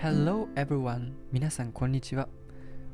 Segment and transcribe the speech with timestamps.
[0.00, 1.10] Hello everyone!
[1.32, 2.28] 皆さんこんにちは。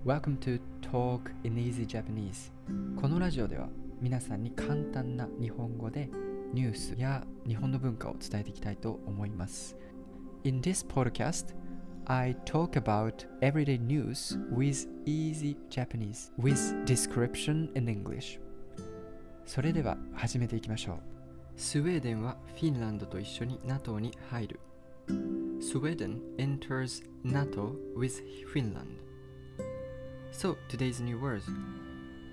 [0.07, 2.51] Welcome to Talk in Easy Japanese.
[2.99, 3.69] このラジオでは
[4.01, 6.09] 皆さんに簡単な日本語で
[6.55, 9.77] ニュースや日本の文化を伝えていきたいと思います。
[10.45, 11.55] In this podcast,
[12.07, 18.41] I talk about everyday news with easy Japanese with description in English.
[19.45, 21.01] それでは始めていきましょう。
[21.57, 24.61] スウェーデンはフィンランドと一緒に NATO に入る。
[25.64, 28.22] Sweden enters NATO with
[28.54, 28.98] Finland.
[30.32, 31.46] So, today's new words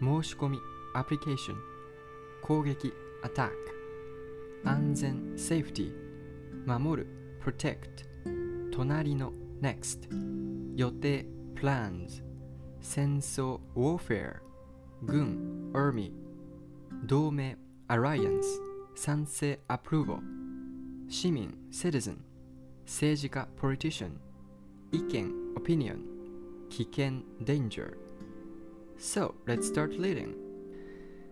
[0.00, 0.58] 申し込み
[0.94, 1.56] application
[2.42, 2.92] 攻撃
[3.22, 3.50] attack
[4.64, 5.92] 安全 safety
[6.66, 7.06] 守る
[7.42, 8.04] protect
[8.70, 10.08] 隣の next
[10.76, 12.22] 予定 plans
[12.80, 14.40] 戦争 warfare
[15.04, 16.12] 軍 army
[17.06, 17.56] 同盟
[17.88, 18.44] alliance
[18.94, 20.20] 賛成 approval
[21.08, 22.16] 市民 citizen
[22.91, 24.09] 政治家 politician
[24.91, 25.99] 意見 opinion
[26.69, 27.97] 危険 danger
[28.99, 30.35] So, let's start reading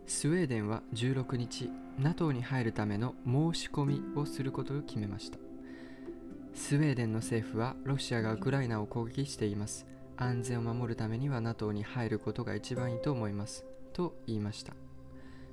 [0.07, 5.37] スウェーデンは16日 NATO に入るための申し込みをすることを決めました。
[6.55, 9.85] スウェーデンの政府はロシアがウクライナを攻撃しています。
[10.15, 13.65] 安全を守るためには NATO に入ることが一番いいと思います。
[13.91, 14.73] と言いました。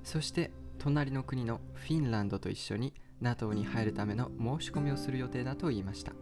[0.03, 6.13] そして隣の国のフィンランドと一緒に NATO に入るための申し込みをする予定だと言いました。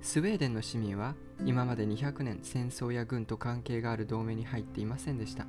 [0.00, 5.46] スウェーデンの市民は今まで200年戦争や軍と関係がある同盟に入っていませんでした。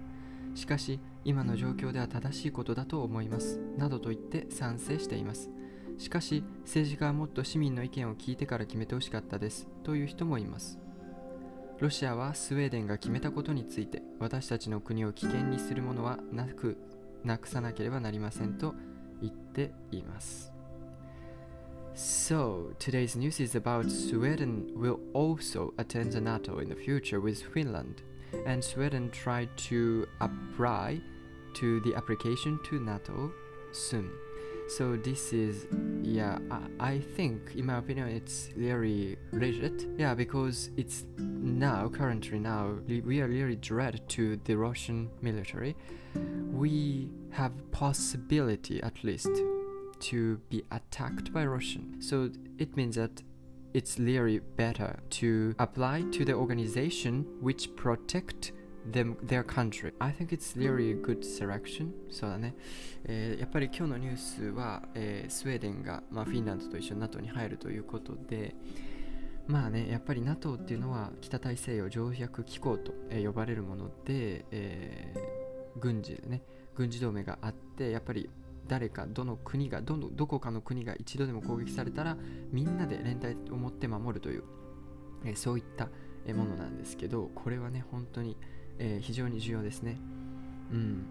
[0.56, 3.60] しかし今の状況では正しいことだと思います。
[3.78, 5.50] などと言って賛成しています。
[5.98, 9.68] しかし政治家はもっと市民の意見を聞いてから決めてほしかったです。
[9.84, 10.80] という人もいます。
[11.80, 16.78] ロシアはスウェーデンが決めたことについて私たちの国を危険にするものはなく
[17.25, 18.75] なくさなければなりませんと
[19.21, 20.53] 言っています
[21.95, 27.43] So, today's news is about Sweden will also attend the NATO in the future with
[27.53, 28.03] Finland,
[28.47, 31.01] and Sweden tried to apply
[31.55, 33.33] to the application to NATO
[33.73, 34.09] soon.
[34.68, 35.68] So this is,
[36.02, 39.86] yeah, I, I think, in my opinion, it's very legit.
[39.98, 45.76] Yeah, because it's now, currently now, we are really dread to the Russian military.
[46.52, 49.30] We have possibility, at least,
[50.00, 52.02] to be attacked by Russian.
[52.02, 53.22] So it means that
[53.74, 58.52] it's really better to apply to the organization which protect
[58.92, 59.94] them their country.
[60.00, 61.92] I think it's really a good selection.
[62.10, 62.56] そうだね。
[63.06, 68.56] えーやっぱり今日のニュースは、えースウェーデンが、まあ、フィンランドと一緒に NATO に入るということで、
[69.48, 76.42] まあね、やっぱり NATO っていうのは北大西洋条約機構と、えー呼ばれるもので、えー軍事でね、
[76.74, 78.30] 軍事同盟があって、やっぱり
[78.68, 82.18] 誰かどの国がどのどこかの国が一度でも攻撃されたら
[82.52, 84.44] みんなで連帯を持って守るという、
[85.26, 85.90] えーそういった
[86.34, 88.38] ものなんですけどこれはね本当に、
[88.80, 89.98] えー非常に重要ですね。
[90.72, 91.06] うん。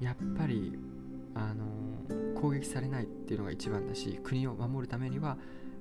[0.00, 0.78] やっぱり
[1.34, 5.36] あのー攻撃されないっていうのが一番だし国を守るためには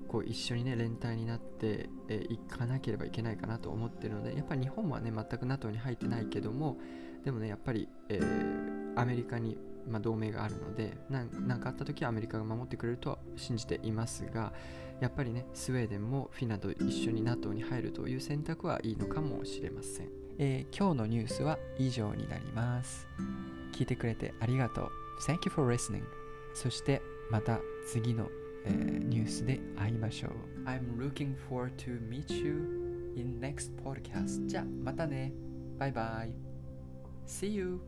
[0.10, 1.70] こう一緒にね連帯になってい、
[2.10, 6.78] えーかなければいけないかなと思ってるのでやっぱり日本はね全く NATO に入ってないけども
[7.24, 9.58] でもねやっぱり、えーアメリカに、
[9.88, 14.52] まあ、同盟があるのでなんなんかあった時はアメリカが守ってくれるとは信じていますが
[15.00, 23.08] やっぱりねスウェーデンもフィンランドと一緒に NATO に入るという選択はいいのかもしれません、えー今日のニュースは以上になります
[23.74, 24.90] 聞いてくれてありがとう
[25.28, 26.04] Thank you for listening
[26.54, 28.28] そしてまた次の、
[28.66, 30.32] えーニュースで会いましょう
[30.66, 35.34] I'm looking forward to meet you in next podcast じゃあまたね
[35.78, 36.34] バイバイ
[37.28, 37.82] See you